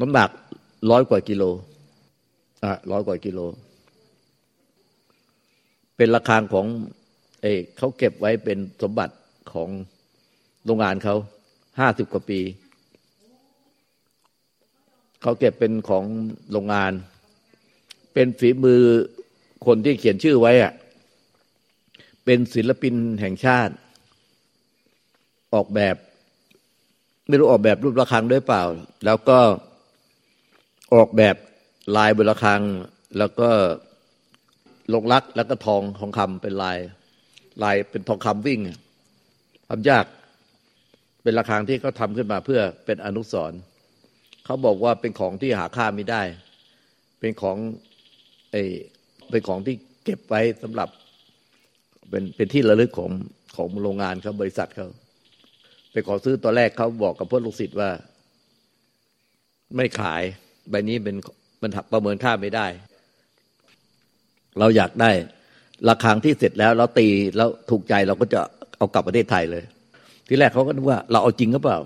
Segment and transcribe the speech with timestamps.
[0.00, 0.30] น้ำหนัก
[0.90, 1.42] ร้อยกว่ากิโล
[2.64, 3.40] อะร้อยกว่ากิโล
[5.96, 6.66] เป็นราคาของ
[7.42, 7.46] เอ
[7.76, 9.14] เขาเก็บไว้เป็นสมบัติ
[9.52, 9.68] ของ
[10.64, 11.16] โรงงานเขา
[11.78, 12.40] ห้าสิบกว่าปี
[15.22, 16.04] เขาเก็บเป็นของ
[16.52, 16.92] โรงงาน
[18.12, 18.80] เป็นฝีมือ
[19.66, 20.72] คนที่เขียนชื่อไว้อะ
[22.24, 23.74] เป็นศิลปินแห่งชาติ
[25.54, 25.96] ออกแบบ
[27.28, 28.62] ไม่รู้ออกแบบรูประฆังด้วยเปล่า
[29.04, 29.38] แล้วก็
[30.94, 31.36] ออกแบบ
[31.96, 32.62] ลายบนระฆัง
[33.18, 33.50] แล้วก็
[34.94, 36.78] ลงลักแล้วก็ทองทองคำเป็นลาย
[37.62, 38.60] ลายเป็นทองคำวิ่ง
[39.68, 40.04] ทำยาก
[41.22, 43.60] เป็นระฆังที่เขาทำขึ้นมาเพื่อเป็นอนุสรณ์
[44.44, 46.22] เขาบอกว่าเป็นของที่หาค่าไม่ได้
[47.20, 47.56] เป็นของ
[48.50, 48.56] ไอ
[49.30, 50.88] เป็นของที่เก็บไว้สำหรับ
[52.10, 53.10] เป็นเป็นที่ระลึกของ
[53.56, 54.88] ของโรงงานเขาบริษัทเขา
[55.92, 57.90] ไปขอซื้อตัวแรกเขาบอกกับพวกลูกศิษย์ว่า
[59.76, 60.22] ไม่ขาย
[60.70, 61.16] ใบนี้เป็น
[61.62, 62.66] มันประเมินค่าไม่ได้
[64.58, 65.10] เราอยากได้
[65.88, 68.40] ราคาที่เสร็จแล้วเราตีแล้วถูกใจเราก็จะ
[68.76, 69.64] เอากลับประเทศไทยเลย
[70.28, 71.78] ทีแรกเขาก็นึกว่า เราเอาจริงหรือเปล่า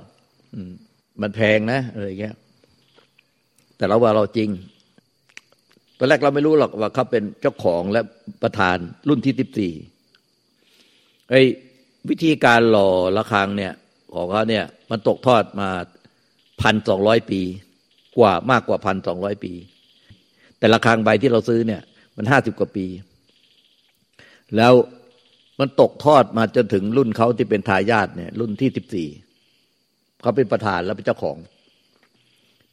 [1.23, 2.35] มันแพงนะอะไรเงี้ย
[3.77, 4.49] แต่เราว่าเราจริง
[5.99, 8.01] ตอนแรกเราไม่รู้หรอกว่าเขาเป็นเจ้าของและ
[8.43, 8.77] ประธาน
[9.09, 9.73] รุ่นที่สิบสี่
[11.31, 11.41] ไอ้
[12.09, 13.73] วิธีการหล่อระฆังเนี่ย
[14.15, 15.69] ของเขาเนี่ย มันตกทอดมา
[16.61, 17.41] พันสองร้อยปี
[18.19, 19.53] กว่ามากกว่าพันสองร้อยปี
[20.59, 21.83] แต่ระฆังใบที่เราซื้อเนี่ย
[22.17, 22.87] มันห้าสิบกว่าปี
[24.57, 24.73] แล้ว
[25.61, 29.09] มันตกทอดมาจนถึงรุ่นเขาที่เป็นทายาทเนี่ย รุ่นที่สิบสี่
[30.23, 31.37] เขาเป็นประธานแล้วเป็นเจ้าของ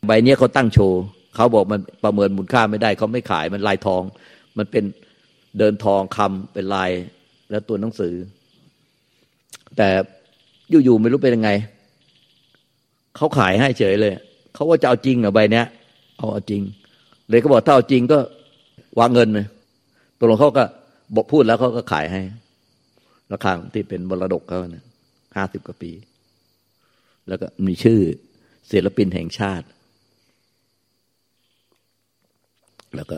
[0.07, 1.02] ใบเนี้ยเขาตั้งโชว์
[1.35, 4.02] เขาบอกมันประเมินมูลค่าไม่ได้เขาไม่ขายมันลายทอง
[4.57, 4.83] มันเป็น
[5.59, 6.91] เดินทองคำเป็นลาย
[7.49, 8.15] แล้วตัวหนังสือ
[9.77, 9.89] แต่
[10.69, 11.49] อยู่ๆไม่รู้เป็นยังไง
[13.15, 14.13] เขาขายให้เฉยเลย
[14.56, 15.66] เขาว่าจะเอาจริงเหรอใบเนี้ย
[16.17, 16.61] เอาเอาจริง
[17.30, 18.20] เลยก็บอกถ้าเอาจริงก็
[18.99, 19.48] วางเงินเลย
[20.17, 20.64] ตัวลงเขาก็
[21.16, 22.21] บอกพูดแล้วเขาก็ขายให้
[23.32, 24.86] ราคาที่เป็นมรดกเขาเนี่ย
[25.36, 25.92] ห้าสิบกว่าปี
[27.27, 27.99] แล้วก็มีชื่อ
[28.71, 29.65] ศิลปินแห่งชาติ
[32.95, 33.17] แล้วก็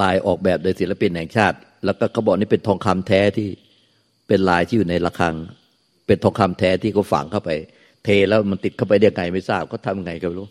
[0.00, 3.48] ลายออกแบบโดยศิลปินแห่งชาติ แล้วก็เขาบอกนี่เป็นทองคำแท้ที่
[4.28, 5.34] เป็นลายที่อยู่ในระฆัง
[6.06, 7.50] เป็นทองคำแท้ที่เขาฝังเข้าไป
[8.06, 10.48] เทแล้วมันติดเข้าไปได้ไงไม่ทราบเขาทำไงก็ไม่รู้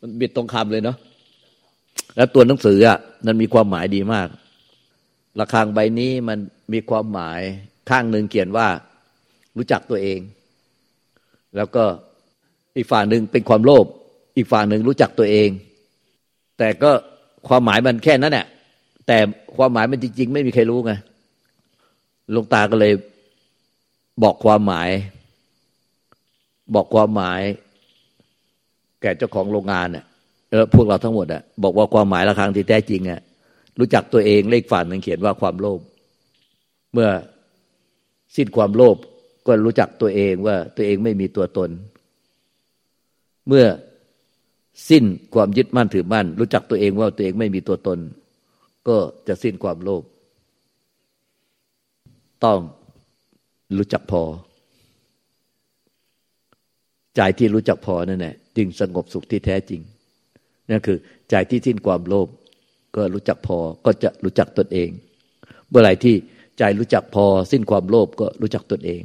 [0.00, 0.96] มันบิดทองคำเลยเนาะ
[2.16, 4.28] แล้วตัวหนังสืออะมันมีความหมายดีมาก
[5.38, 6.38] ระฆังใบนี้มัน
[6.72, 7.40] มีความหมาย
[7.90, 8.68] ข้างหนึ่งเขียนว่า
[9.56, 10.18] รู้จักตัวเอง
[11.56, 11.84] แล้วก็
[12.76, 13.86] อีกฝั่งหนึ่งเป็นความโลภ
[14.36, 15.48] อีกฝั่งหนึ่งรู้จักตัวเอง
[16.58, 16.90] แต่ก็
[17.48, 18.46] ความหมายมันแค่นั้นแหละ
[19.06, 19.18] แต่
[19.56, 20.92] ความหมายมันจริง ๆ ไม่มีใครรู้ไง
[22.32, 22.92] หลวงตาก็เลย
[24.22, 24.88] บอกความหมาย
[26.74, 27.40] บอกความหมาย
[29.00, 30.04] แก่เจ้าของโรงงานเนี่ย
[30.50, 33.20] เออพวกเราทั้งหมดอะบอกว่าความหมายละครั้งที่แท้จริงอะ
[33.78, 35.80] รู้จักตัวเองเลขฝันหนึ่งเขียนว่าความโลภ
[36.92, 37.08] เมื่อ
[38.36, 38.96] สิ้นความโลภ
[39.46, 41.70] ก็รู้จักตัวเองว่าตัวเองไม่มีตัวตน
[43.48, 43.66] เมื่อ
[44.90, 45.04] สิ้น
[45.34, 47.98] ความยึดมั่นถือมั่น รู้จักตัวเองว่าตัวเองไม่มีตัวตน
[48.88, 48.96] ก็
[49.28, 50.02] จะสิ้นความโลภ
[52.44, 52.58] ต้อง
[53.76, 54.22] รู้จักพอ
[57.16, 59.80] ใจที่รู้จักพอนั่นแหละจึงสงบสุขที่แท้จริง
[60.70, 60.98] นั่นคือ
[61.30, 62.28] ใจที่สิ้นความโลภ
[62.96, 64.88] ก็รู้จักพอก็จะรู้จักตนเอง
[65.68, 66.14] เมื่อไหร่ที่
[66.58, 69.02] ใจรู้จักพอสิ้นความโลภก็รู้จักตนเอง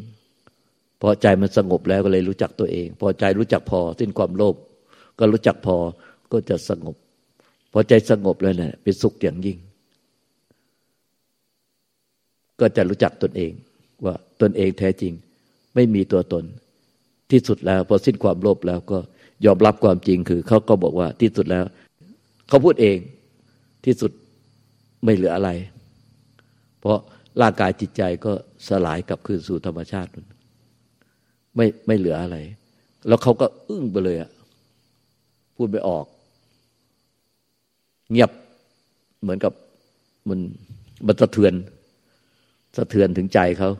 [1.02, 4.56] พอใจมันสงบแล้วก็เลยรู้จักตัวเอง พอใจรู้จักพอสิ้นความโลภ
[5.20, 5.76] ก็รู้จักพอ
[6.32, 6.96] ก็จะสงบ
[7.74, 9.58] พอใจสงบเลยเนะี่ยเป็นสุขอย่างยิ่ง
[12.60, 13.52] ก็จะรู้จักตนเอง
[14.06, 15.14] ว่าตนเองแท้จริง
[15.76, 16.44] ไม่มีตัวตน
[17.32, 18.98] ที่สุดแล้ว พอสิ้นความโลภแล้วก็
[19.46, 21.66] ยอมรับความจริงคือเขาก็บอกว่าที่สุดแล้ว
[22.48, 22.98] เขาพูดเอง
[23.86, 24.12] ที่สุด
[25.04, 25.50] ไม่เหลืออะไร
[26.80, 26.98] เพราะ
[27.42, 28.32] ร่างกายจิตใจก็
[28.68, 30.10] สลายกลับคืนสู่ธรรมชาติ
[31.56, 32.38] ไม่ไม่เหลืออะไร
[33.08, 34.32] แล้วเขาก็อึ้งไปเลยอะ
[35.56, 36.06] พูดไม่ออก
[38.12, 38.32] เงียบ
[39.22, 39.54] เหมือนกับ
[40.30, 40.40] มัน
[41.08, 41.54] มันสะเทือน
[42.78, 43.72] สะเทือนถึงใจเขา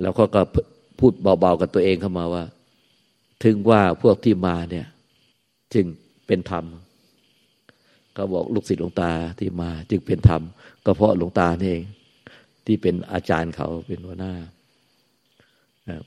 [0.00, 0.42] แล้วเขาก็
[0.98, 2.44] พูดเบาๆกับตัวเองเข้ามาว่า
[3.44, 4.86] ถึงว่าพวกที่มาเนี่ย
[5.74, 5.86] จึง
[6.26, 6.64] เป็นธรรม
[8.14, 10.42] เขาบอกลูกศิษย์หลวงตาที่มา จึงเป็นธรรม
[10.84, 11.82] ก็เพราะหลวงตาเอง
[12.66, 14.32] ที่เป็นอาจารย์เขาเป็นหัวหน้า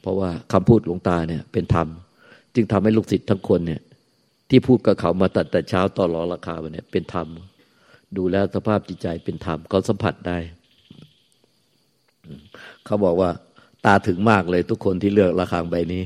[0.02, 1.88] เพราะว่าคำพูดหลวงตาเนี่ยเป็นธรรม
[2.56, 3.82] จึงทำให้ลูกศิษย์ทั้งคนเนี่ย
[4.50, 7.28] ที่พูดกับเขามาตัดแต่เช้าต่อรอราคาเนี่ย เป็นธรรม
[8.18, 10.38] ดูแลสภาพจิตใจเป็นธรรมเขาสัมผัสได้
[12.86, 13.30] เขาบอกว่า
[13.86, 16.02] ตาถึงมากเลยทุกคนที่เลือกราคาใบนี้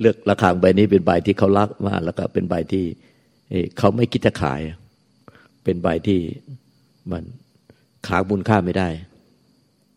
[0.00, 2.84] เลือกระฆังใบนี้เป็นใบที่เขารักมาก แล้วก็เป็นใบที่
[3.78, 4.60] เขาไม่คิดจะขาย
[5.64, 6.20] เป็นใบที่
[7.12, 7.24] มัน
[8.06, 8.88] ขาบุญค่าไม่ได้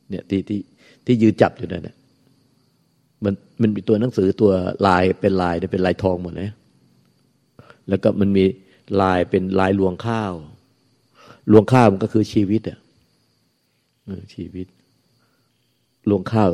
[0.10, 0.60] เนี่ยที่ที่
[1.06, 1.96] ที่ยืนจับอยู่นั่นเนี่ย
[3.24, 4.52] มันมันมีตัวหนังสือตัว
[4.88, 6.50] ลายเป็นลายเป็นลายทองหมดเลย
[7.90, 8.44] แล้วก็มันมี
[9.02, 10.34] ลายเป็นลายลวงข้าว
[11.52, 12.80] ลวงข้าวมันก็คือชีวิตอะ
[14.34, 14.68] ชีวิต
[16.10, 16.50] ลวงข้าว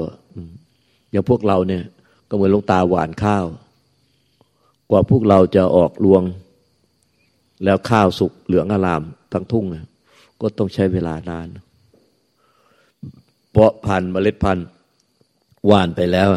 [1.12, 1.84] อย่างพวกเราเนี่ย
[2.30, 3.46] ก็เหมือนลงตาหวานข้าว
[4.90, 6.24] กว่าพวกเราจะออกลวง
[7.64, 9.04] แล้วข้าวสุกเหลืองอาราม
[9.34, 9.66] ทั้งทุ่ง
[10.42, 11.48] ก็ต้องใช้เวลานาน
[13.52, 14.68] เพราะพันเมล็ดพันธุ์
[15.68, 16.30] หวานไปแล้ว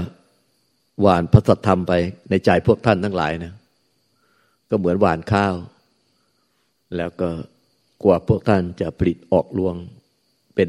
[1.02, 1.92] หวานพระสัทธรรมไป
[2.30, 3.52] ในใจพวกท่านทั้งหลายนะ
[4.70, 5.54] ก็เหมือนหวานข้าว
[6.96, 7.28] แล้วก็
[8.02, 9.74] กว่าพวกท่านจะผลิตออกรวง
[10.54, 10.68] เป็น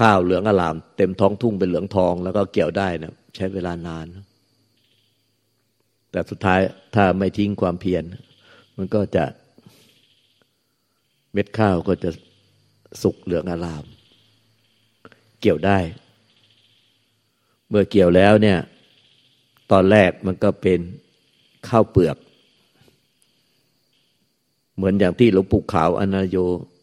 [0.00, 4.06] ข้าวเหลืองอลาม เต็มท้องทุ่งเป็นเหลืองทอง แล้วก็เกี่ยวได้นะใช้เวลานาน
[6.10, 6.60] แต่สุดท้าย
[6.94, 8.04] ถ้าไม่ทิ้งความเพียร
[8.76, 9.24] มันก็จะ
[11.32, 12.10] เม็ดข้าวก็จะ
[13.02, 13.84] สุกเหลืองอลาม
[15.40, 15.78] เกี่ยวได้
[17.68, 18.58] เมื่อเกี่ยวแล้วเนี่ย
[19.72, 20.80] ตอนแรกมันก็เป็น
[21.68, 22.16] ข้าวเปลือก
[24.76, 26.36] เหมือนอย่างที่หลวงปู่ขาวอนาโย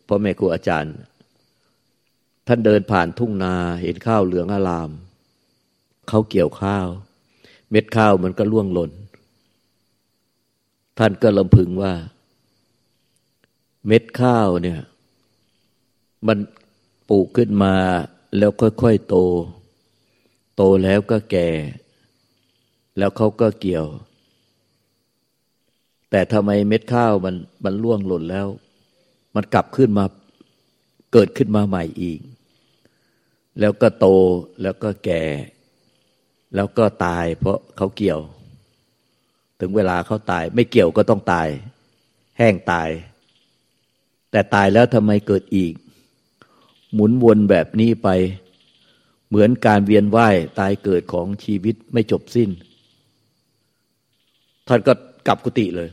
[0.08, 0.94] พ่อแม่ครูอาจารย์
[2.52, 4.90] ท่านเดินผ่านทุ่งนาเห็นข้าวเหลืองอาราม
[6.10, 6.88] เขาเกี่ยวข้าว
[7.72, 8.92] เม็ดข้าวมันก็ล่วงหล่น
[10.98, 11.94] ท่านก็ลำพึงว่า
[13.88, 14.82] เม็ดข้าวเนี่ย
[16.28, 16.38] มัน
[17.10, 17.74] ปลูกขึ้นมา
[18.38, 19.16] แล้วค่อยๆโต
[20.56, 21.50] โตแล้วก็แก่
[22.98, 23.88] แล้วเขาก็เกี่ยว
[26.10, 28.48] แต่ทำไมเม็ดข้าวมันมันล่วงหล่นแล้ว
[29.36, 30.06] มันกลับขึ้นมา
[31.14, 32.22] เกิดขึ้นมาใหม่อีก
[33.60, 34.08] แล้วก็โต
[34.62, 35.24] แล้วก็แก่
[36.56, 38.22] แล้วก็ตาย เพราะเขาเกี่ยว
[39.60, 41.48] ถึงเวลาเขาตาย ไม่เกี่ยวก็ต้องตาย
[42.38, 42.90] แห้งตาย
[44.32, 45.74] แต่ตายแล้วทำไมเกิดอีก
[46.94, 48.10] หมุนวนแบบนี้ไป
[49.30, 52.50] เหมือนการเวียนว่ายตายเกิดของชีวิตไม่จบสิ้น
[54.68, 54.94] ท่านก็
[55.28, 55.90] กลับกุฏิเลย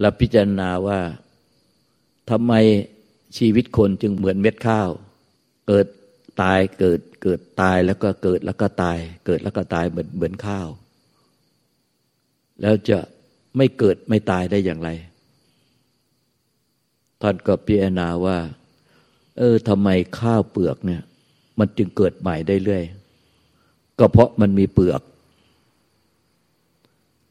[0.00, 0.98] แล้วพิจารณาว่า
[2.30, 2.52] ทำไม
[3.36, 4.88] ชีวิตคนจึงเหมือนเม็ดข้าว
[5.68, 5.86] เกิด
[6.40, 10.68] ตายเกิดเกิดตายแล้วก็เกิดแล้วก็ตาย เกิดแล้วก็ตายเหมือนเหมือนข้าว
[12.60, 12.98] แล้วจะ
[13.56, 14.90] ไม่เกิดไม่ตายได้อย่างไร
[17.22, 18.38] ท่านก็พิจารณาว่า
[19.38, 19.88] เออทำไม
[20.20, 21.02] ข้าวเปลือกเนี่ย
[21.58, 22.84] มันจึงเกิดใหม่ได้เรื่อย
[23.98, 25.02] ก็เพราะมันมีเปลือก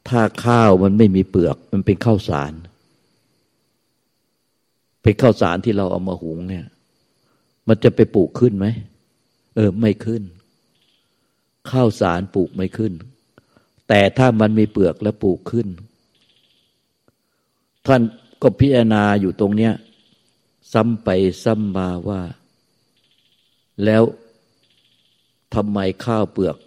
[0.10, 2.54] ถ้าข้าวมันไม่มีเปลือก มันเป็นข้าวสาร
[5.04, 6.66] เป็นข้าวสารที่เราเอามาหุงเนี่ย
[7.68, 8.68] มันจะไปปลูกขึ้นไหม
[9.56, 10.24] เออไม่ขึ้น
[11.72, 12.94] ข้าวสารปลูกไม่ขึ้น
[13.88, 15.68] แต่ถ้ามันมีเปลือกแล้วปลูกขึ้น
[17.88, 18.02] ท่าน
[18.42, 19.74] ก็พิจารณาอยู่ตรงเนี้ย
[20.74, 21.10] ซ้ำไป
[21.44, 22.22] ซ้ำมาว่า
[23.86, 24.04] แล้ว
[25.56, 26.58] ทำไมข้าวเปลือก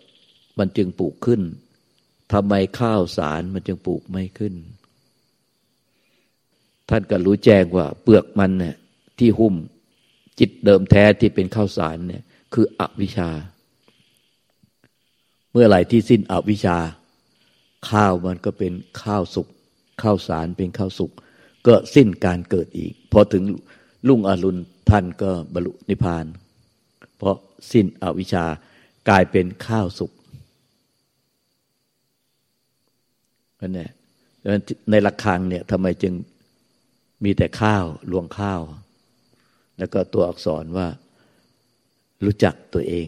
[0.59, 1.41] มันจึงปลูกขึ้น
[2.33, 4.55] ทำไมข้าวสารมันจึงปลูกไม่ขึ้น
[6.89, 8.77] ท่านก็รู้แจ้งว่า เปลือกมันเนี่ย
[9.19, 9.55] ที่หุ้ม
[10.39, 12.23] จิตเดิมแท้ที่เป็นข้าวสารเนี่ย
[12.55, 13.31] คืออวิชชา
[15.53, 16.79] เมื่อไหร่ที่สิ้นอวิชชา
[17.91, 19.49] ข้าวมันก็เป็นข้าวสุก
[20.03, 21.13] ข้าวสารเป็นข้าวสุก
[21.67, 23.45] ก็สิ้นการเกิดอีกพอถึง
[24.09, 26.25] ลุ่งอรุณท่านก็บรรลุนิพพาน
[27.17, 27.37] เพราะ
[27.73, 28.45] สิ้นอวิชชา
[29.09, 30.13] กลายเป็นข้าวสุก
[33.61, 33.91] นั่นแหละ
[34.91, 36.15] ในระฆังเนี่ยทำไมจึง
[37.25, 38.61] มีแต่ข้าวลวงข้าว
[39.79, 40.87] แล้วก็ตัวอักษรว่า
[42.27, 43.07] รู้จักตัวเอง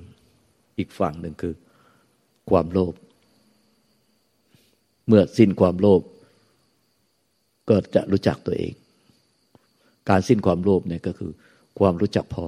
[0.79, 1.55] อีกฝั่งหนึ่งคือ
[2.51, 2.95] ความโลภ
[5.07, 6.03] เมื่อสิ้นความโลภ
[7.69, 8.73] ก็จะรู้จักตัวเอง
[10.09, 11.33] การสิ้นความโลภเนี่ยก็คือ
[11.79, 12.47] ความรู้จักพอ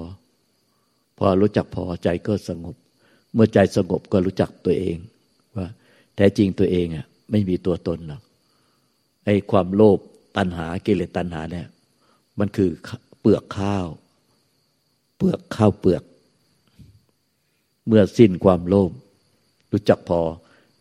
[1.19, 2.77] พอรู้จักพอใจก็สงบ
[3.35, 4.97] เมื่อใจสงบก็รู้จักตัวเอง
[5.57, 5.67] ว่า
[6.17, 8.23] แท้จริงตัวเองอะไม่มีตัวตนหรอก
[9.25, 9.99] ไอ้ความโลภ
[10.37, 11.67] ตัณหากิเลสตัณหาเนี่ย
[12.39, 12.71] มันคือ
[13.21, 13.87] เปลือกข้าว
[15.17, 16.03] เปลือกข้าวเปลือก
[17.89, 18.91] เมื่อสิ้นความโลภ
[19.73, 20.21] รู้จักพอ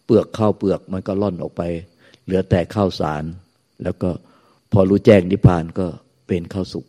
[0.05, 1.61] เปลือกข้าวเปลือกมันก็ล่อนออกไป
[2.25, 3.23] เหลือแต่ข้าวสาร
[3.83, 4.09] แล้วก็
[4.71, 5.87] พอรู้แจ้งนิพพานก็
[6.27, 6.85] เป็นข้าวสุก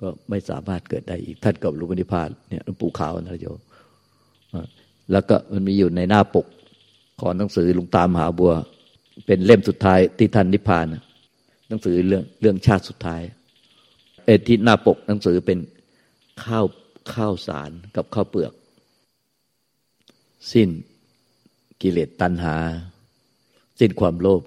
[0.00, 3.46] ก็ไม่สามารถเกิดได้อีกท่านกับรู้นิพพานเนี่ยหลวงปู่ขาวนะโย
[5.12, 6.46] แล้วก็มันมีอยู่ในหน้าปก
[7.20, 8.52] ของหนังสือลุงตามหาบัว
[9.26, 10.86] เป็นเล่มสุดท้ายที่ท่านนิพพาน
[11.68, 13.22] หนังสือเรื่องเรื่องชาติสุดท้าย
[14.24, 15.58] เอที่หน้าปกหนังสือเป็น
[16.44, 16.66] ข้าว
[17.14, 18.52] ข้าวสารกับข้าวเปลือก
[20.52, 20.68] สิ้น
[21.82, 22.56] กิเลสตัณหา
[23.78, 24.42] สิ้นความโลภ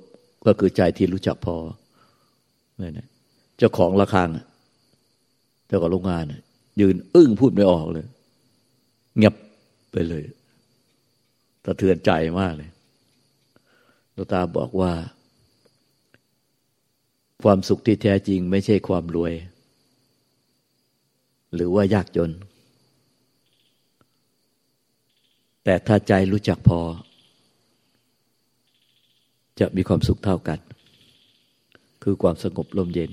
[0.46, 1.56] ก็คือใจที่รู้จักพอ
[2.78, 3.08] เนี่ย
[3.58, 4.30] เจ้าของระฆัง
[5.68, 6.24] เจ้าของโรงงาน
[6.80, 8.08] ยืนอึ้งพูดไม่ออกเลย
[9.18, 9.36] เงียบ
[9.92, 10.24] ไปเลย
[11.66, 12.72] สะเทือนใจมากเลย
[14.14, 14.92] หลวงตาบอกว่า
[17.44, 19.34] ความสุขที่แท้จริงไม่ใช่ความรวย
[21.56, 22.32] หรือว่ายากจน
[25.64, 26.80] แต่ถ้าใจรู้จักพอ
[29.60, 30.60] จะมีความสุขเท่ากัน
[32.04, 33.12] คือความสงบลมเย็น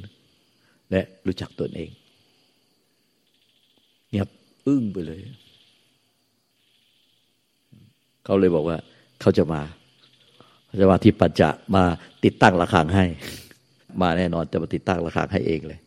[0.90, 1.90] และรู้จักตนเอง
[4.10, 4.28] เงียบ
[4.66, 5.20] อึ้งไปเลย
[8.24, 8.76] เขาเลยบอกว่า
[9.20, 9.62] เขาจะมา
[10.66, 11.84] เขาจะมาที่ปัจจะมา
[12.24, 13.04] ติดตั้งระฆังให้
[14.02, 15.80] มาแน่นอนจะมาติดตั้งระฆังให้เองเลย